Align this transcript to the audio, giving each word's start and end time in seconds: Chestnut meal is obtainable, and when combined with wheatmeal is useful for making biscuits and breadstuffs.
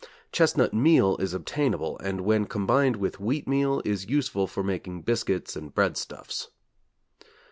Chestnut 0.31 0.73
meal 0.73 1.15
is 1.17 1.31
obtainable, 1.35 1.99
and 1.99 2.21
when 2.21 2.45
combined 2.47 2.95
with 2.95 3.19
wheatmeal 3.19 3.83
is 3.85 4.09
useful 4.09 4.47
for 4.47 4.63
making 4.63 5.03
biscuits 5.03 5.55
and 5.55 5.75
breadstuffs. 5.75 6.47